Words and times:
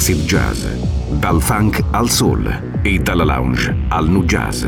Dell'acid 0.00 0.24
jazz. 0.24 0.64
Dal 1.18 1.42
funk 1.42 1.82
al 1.90 2.08
soul 2.08 2.80
e 2.82 2.98
dalla 2.98 3.24
lounge 3.24 3.76
al 3.88 4.08
nu 4.08 4.24
jazz. 4.24 4.64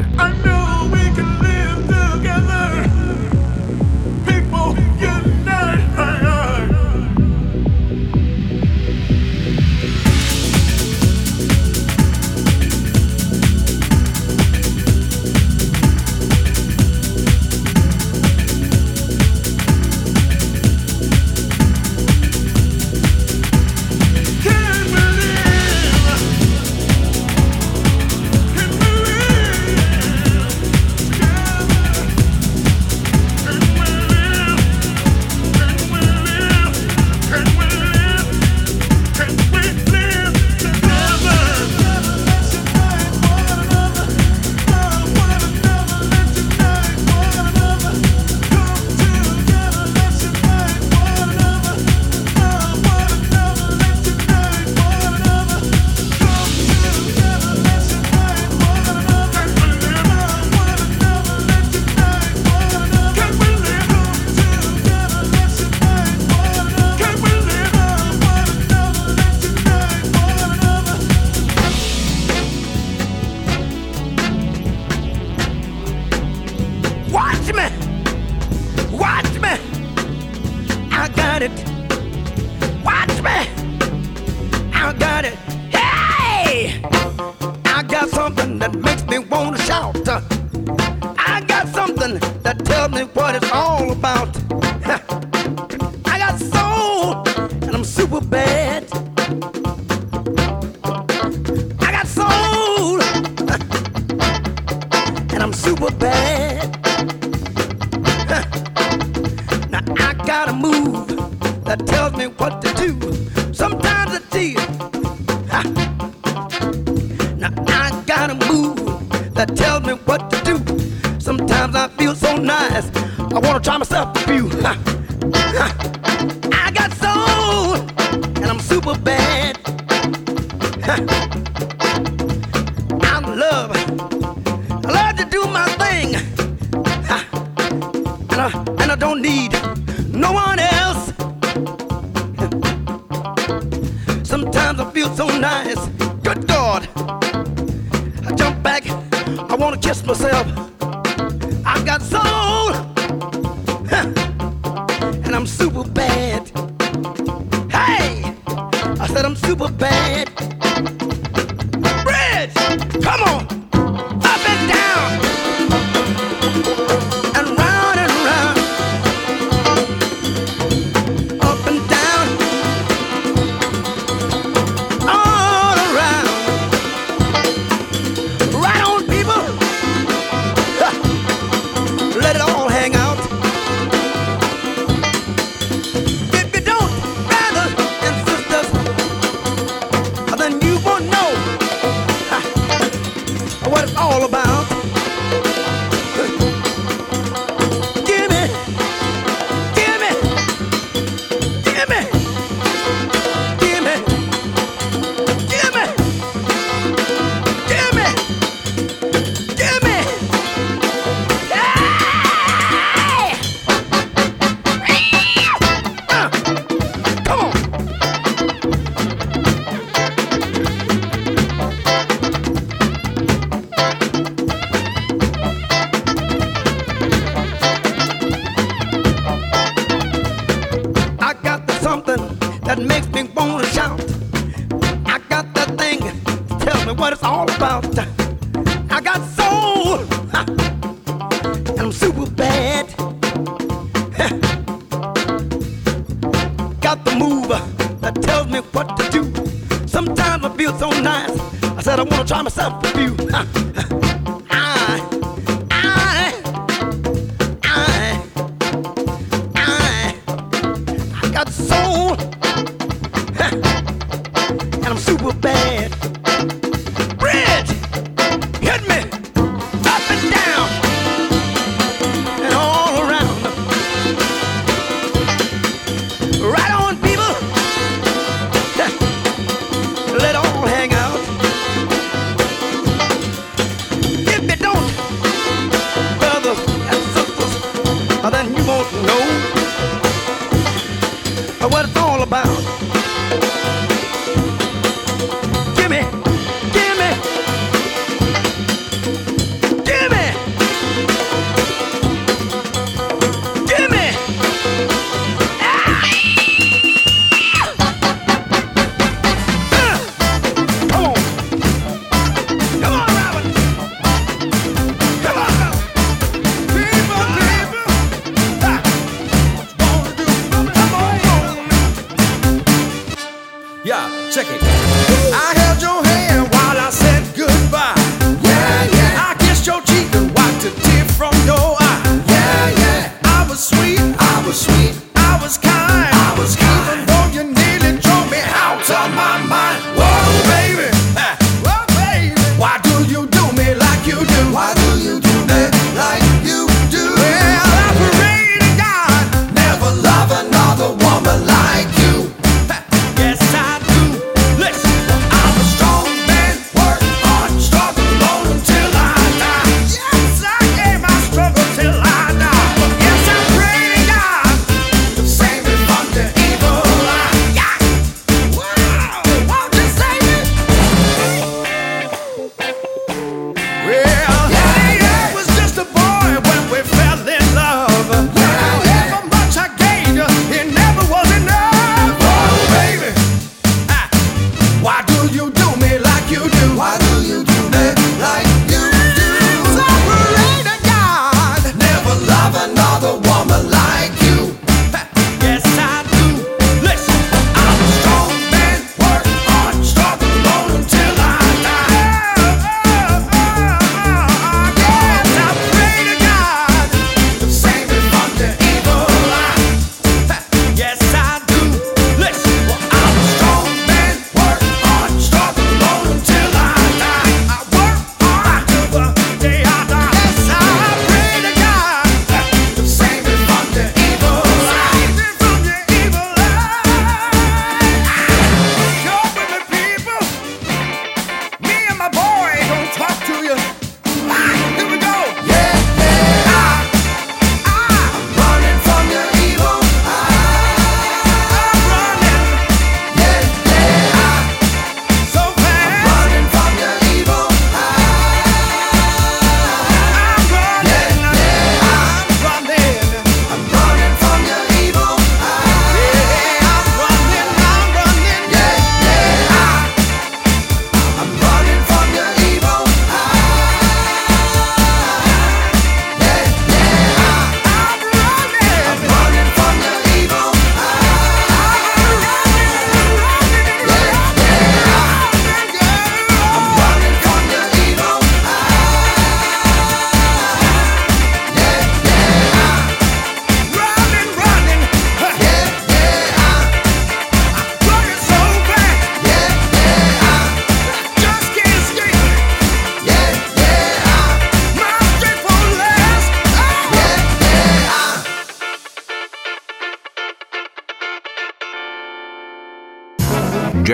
I 123.35 123.39
wanna 123.39 123.61
try 123.61 123.79
myself. 123.79 124.22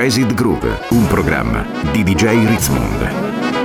Jazzed 0.00 0.32
Groove, 0.32 0.78
un 0.90 1.08
programma 1.08 1.66
di 1.90 2.04
DJ 2.04 2.46
Ritzmond. 2.46 3.57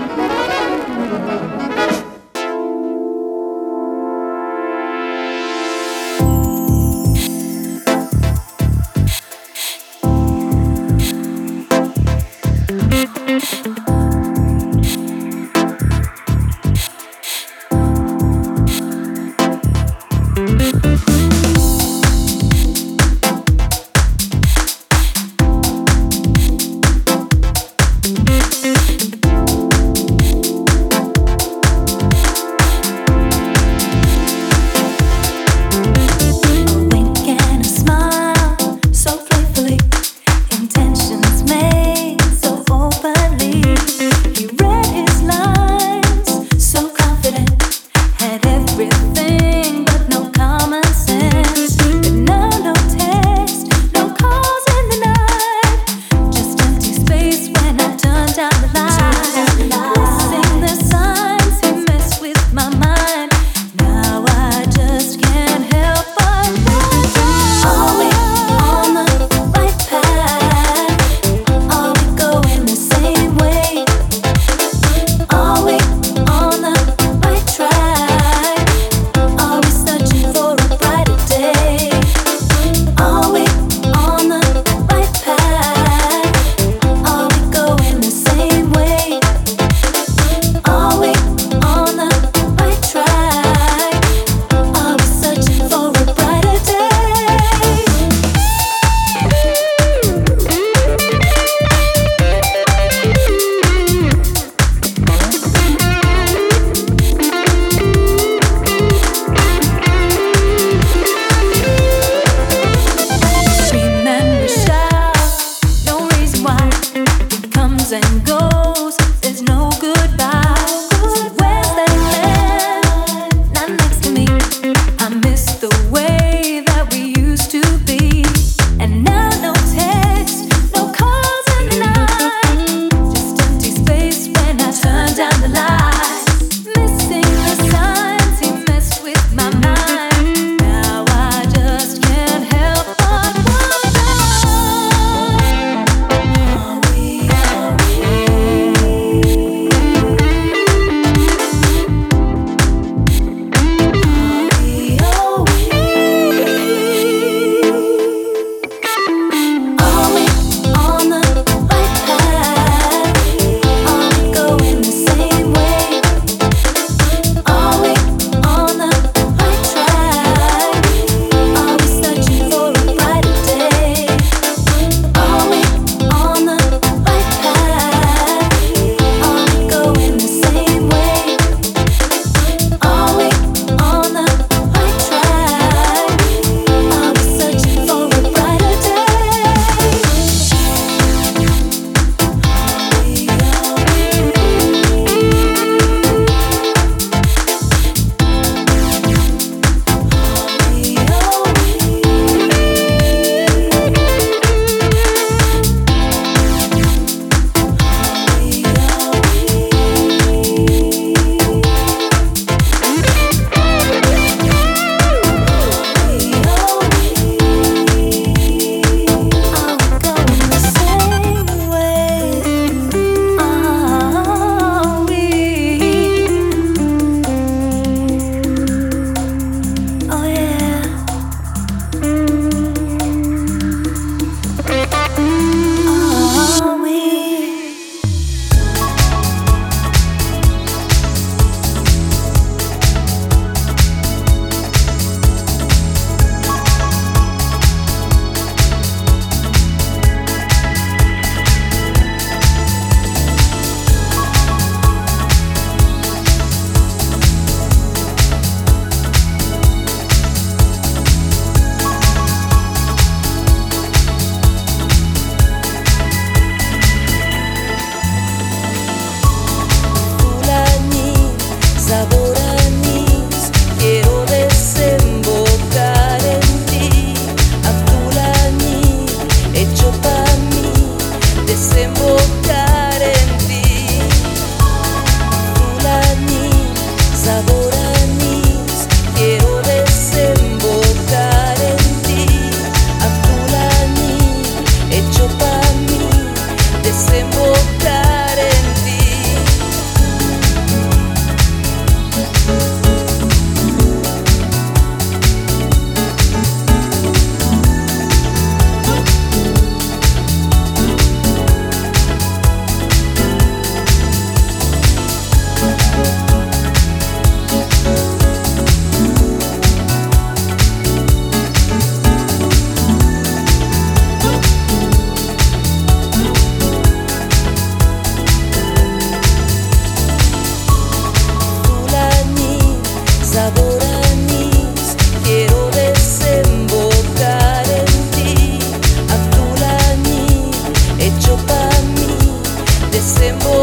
esse 343.03 343.27
amor. 343.31 343.62